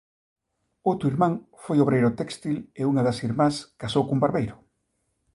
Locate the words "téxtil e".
2.19-2.81